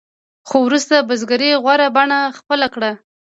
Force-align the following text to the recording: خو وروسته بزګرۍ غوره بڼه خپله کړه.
خو 0.47 0.57
وروسته 0.67 0.95
بزګرۍ 1.07 1.51
غوره 1.63 1.87
بڼه 1.95 2.19
خپله 2.37 2.67
کړه. 2.73 2.91